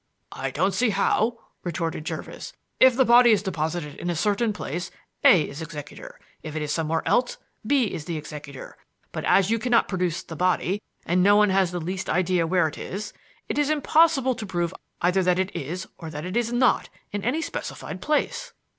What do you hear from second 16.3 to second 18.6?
is not in any specified place."